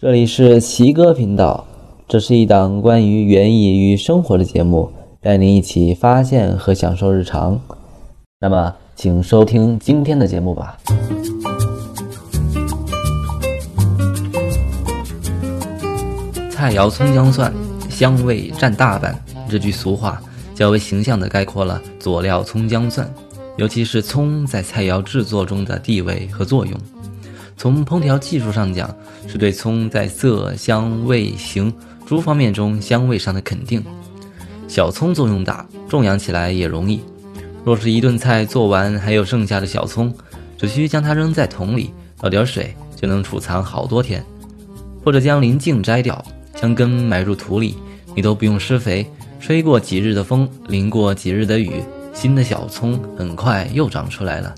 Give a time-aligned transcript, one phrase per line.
[0.00, 1.66] 这里是奇哥频道，
[2.06, 4.88] 这是一档关于园艺与生活的节目，
[5.20, 7.60] 带您一起发现和享受日常。
[8.40, 10.78] 那么，请收听今天的节目吧。
[16.48, 17.52] 菜肴葱姜蒜，
[17.90, 19.20] 香味占大半。
[19.48, 20.22] 这句俗话
[20.54, 23.12] 较为形象地概括了佐料葱姜蒜，
[23.56, 26.78] 尤其是葱在菜肴制作中的地位和作用。
[27.58, 28.88] 从烹调技术上讲，
[29.26, 31.74] 是对葱在色香味形
[32.06, 33.82] 诸方面中香味上的肯定。
[34.68, 37.00] 小葱作用大，种养起来也容易。
[37.64, 40.14] 若是一顿菜做完还有剩下的小葱，
[40.56, 44.24] 只需将它扔在桶里，倒点水，就能储藏好多天。
[45.04, 47.76] 或者将鳞茎摘掉，将根埋入土里，
[48.14, 49.04] 你都不用施肥，
[49.40, 51.72] 吹过几日的风，淋过几日的雨，
[52.14, 54.54] 新的小葱很快又长出来了。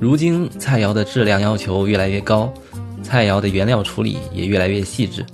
[0.00, 2.52] 如今菜肴的质量要求越来越高，
[3.02, 5.26] 菜肴的原料处理也越来越细致，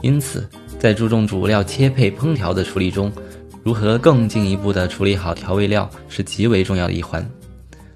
[0.00, 3.12] 因此在注重主料切配烹调的处理中，
[3.64, 7.28] 如何更进一步的处理好调味料是极为重要的一环。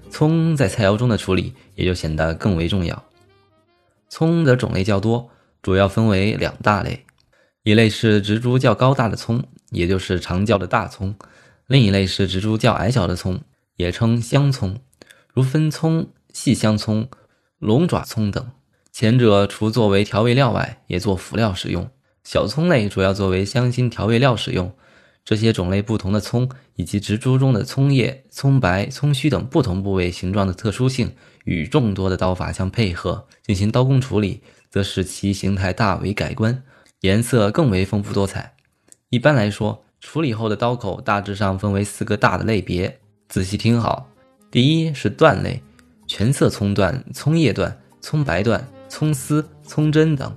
[0.09, 3.01] 葱在菜肴中的处理也就显得更为重要。
[4.09, 5.29] 葱的种类较多，
[5.61, 7.05] 主要分为两大类，
[7.63, 11.13] 一类是植株较高大的葱，也就是常叫的大葱；
[11.67, 13.39] 另一类是植株较矮小的葱，
[13.77, 14.77] 也称香葱，
[15.33, 16.05] 如分葱。
[16.37, 17.09] 细香葱、
[17.57, 18.51] 龙爪葱等，
[18.91, 21.89] 前者除作为调味料外，也做辅料使用。
[22.23, 24.71] 小葱类主要作为香辛调味料使用。
[25.25, 31.11] 这些种类不同的葱，以及植株中的葱叶、葱白、葱须等不同部位形状的特殊性，
[31.45, 36.61] 与众多的刀法相配合进行刀工处理，则使其形态大为改观，
[37.01, 38.53] 颜色更为丰富多彩。
[39.09, 44.07] 一般来说，处理后的刀口大致上分为四个大的类别，仔细听好。
[44.51, 45.63] 第一是段类。
[46.07, 50.33] 全色葱段、葱叶段、葱白段、葱丝、葱针等。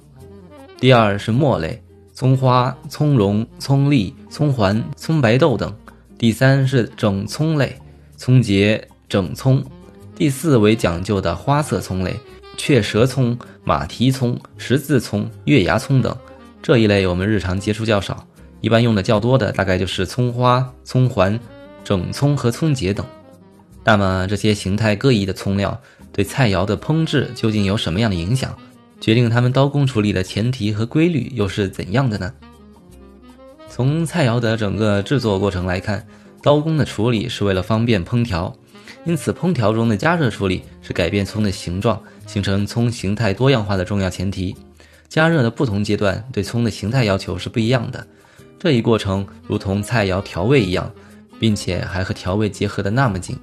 [0.79, 1.81] 第二是末类，
[2.13, 5.73] 葱花、葱蓉、葱粒、葱环、葱白豆等。
[6.19, 7.79] 第三是整葱类，
[8.17, 9.64] 葱节、整葱。
[10.17, 12.14] 第四为讲究的花色葱类，
[12.57, 16.14] 雀舌葱、马蹄葱、十字葱、月牙葱等。
[16.61, 18.27] 这一类我们日常接触较少，
[18.61, 21.39] 一般用的较多的大概就是葱花、葱环、
[21.85, 23.07] 整葱和葱节等。
[23.85, 25.80] 那么这些形态各异的葱料
[26.13, 28.57] 对菜肴的烹制究竟有什么样的影响？
[29.01, 32.33] 决定它们刀工处理的前提和规律又是怎样的呢？
[33.70, 36.07] 从菜肴的整个制作过程来看，
[36.42, 38.55] 刀工的处理是为了方便烹调，
[39.07, 44.55] 因此烹调中的加热处理是改变葱的形状，形成葱形态多样化的重要前提。
[45.08, 48.07] 加热的不同阶段对葱的形态要求是不一样的，
[48.58, 50.92] 这一过程如同菜肴调味一样，
[51.39, 53.39] 并且还和调味结合的那么紧。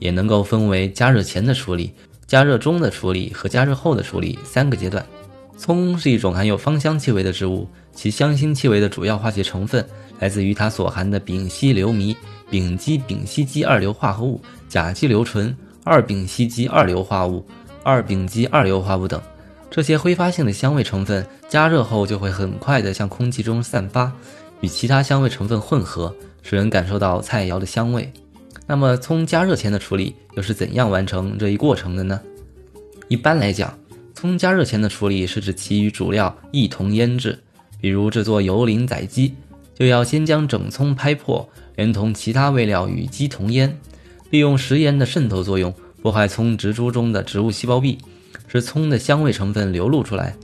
[0.00, 1.92] 也能够分为加热前的处理、
[2.26, 5.06] 加热中的处理和加热后的处理三个阶段。
[5.56, 9.86] 葱是一种含有芳香气味的植物，其香辛气味的主要化学成分
[10.18, 12.16] 来自于它所含的丙烯硫醚、
[12.50, 17.44] 丙基丙烯基二硫化合物、甲基硫醇、二丙烯基二硫化物、
[17.84, 19.20] 二丙基二硫化物等。
[19.70, 24.10] 这些挥发性的香味成分加热后就会很快地向空气中散发，
[24.62, 26.12] 与其他香味成分混合，
[26.42, 28.10] 使人感受到菜肴的香味。
[28.66, 32.20] 那么，葱加热前的处理又是怎样完成这一过程的呢？
[33.08, 33.76] 一般来讲，
[34.14, 37.38] 葱加热前的处理是指其与主料一同腌制。
[37.80, 39.34] 比如制作油淋宰鸡，
[39.74, 43.80] 就要先将整葱拍破，连同其他味料与鸡同腌，
[44.28, 47.96] 利用食盐的渗透作用，破坏葱植株中的植物细胞壁，
[48.46, 50.36] 使葱的香味成分流露出来。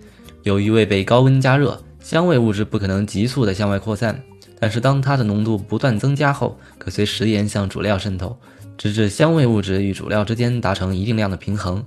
[0.44, 4.22] 由于未被高温加热，香味物质不可能急速的向外扩散。
[4.58, 8.38] 但是，当它的浓度不断增加后，可随食盐向主料渗透，
[8.78, 11.84] 直至香味物质与主料之间达成一定量的平衡，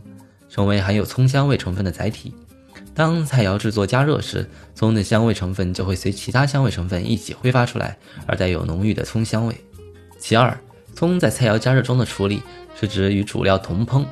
[0.49, 2.33] 成为含有葱香味成分的载体。
[2.93, 9.55] 当菜肴制作加热时，葱的香味成分就会随其他香味成分一起挥发出来，而带有浓郁的葱香味。
[10.19, 10.55] 其二，
[10.93, 12.41] 葱在菜肴加热中的处理
[12.79, 14.05] 是指与主料同烹，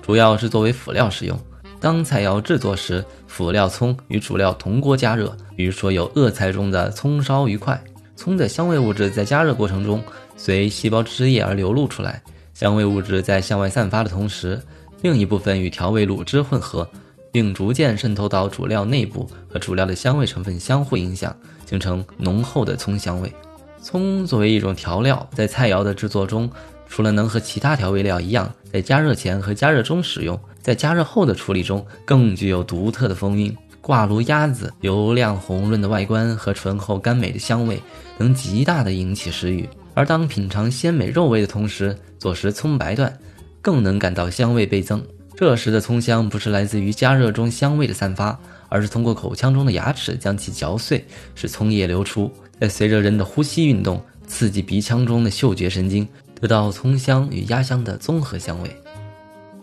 [0.00, 1.38] 主要是作为辅料使用。
[1.78, 7.82] 当菜肴制作时，辅料葱与主料同锅加热，比如说有鄂菜中的葱烧鱼块。
[8.20, 10.04] 葱的香味物质在加热过程中
[10.36, 12.22] 随细胞汁液而流露出来，
[12.52, 14.60] 香味物质在向外散发的同时，
[15.00, 16.86] 另一部分与调味卤汁混合，
[17.32, 21.34] 并逐渐渗透到主料内部，和主料的香味成分相互影响，
[21.64, 23.32] 形成浓厚的葱香味。
[23.80, 26.50] 葱作为一种调料，在菜肴的制作中，
[26.86, 33.56] 除了能和其他调味料一样在加热前和加热中使用，在加热后的处理中更具有独特的风韵。
[33.80, 37.82] 挂炉鸭子油亮红润的外观和醇厚甘美的香味，
[38.18, 39.68] 能极大的引起食欲。
[39.94, 43.18] 而当品尝鲜美肉味的同时，佐食葱白段，
[43.60, 45.02] 更能感到香味倍增。
[45.34, 48.38] 这时的葱香不是来自于加热中香味的散发，
[48.68, 51.04] 而是通过口腔中的牙齿将其嚼碎，
[51.34, 52.30] 使葱叶流出，
[52.60, 56.06] 再随着人的呼吸运动，刺激鼻腔中的嗅觉神经，
[56.38, 58.70] 得到葱香与鸭香的综合香味。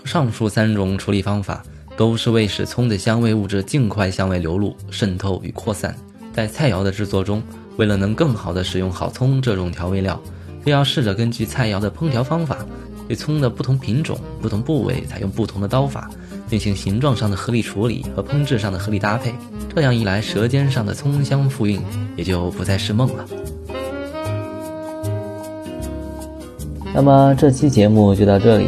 [0.04, 1.64] 上述三种处理方法
[1.98, 5.94] 都是为使葱的香味物质尽快向外流露、渗透与扩散。
[6.32, 7.42] 在菜肴的制作中，
[7.76, 10.22] 为了能更好地使用好葱这种调味料，
[10.62, 12.60] 非要试着根据菜肴的烹调方法，
[13.08, 16.10] 对葱的不同品种、不同部位采用不同的刀法，
[16.48, 19.34] 进行形状上的合理处理和烹制上的合理搭配。
[19.76, 21.82] 这样一来，舌尖上的葱香复韵
[22.16, 23.26] 也就不再是梦了。
[26.94, 28.68] 那么这期节目就到这里。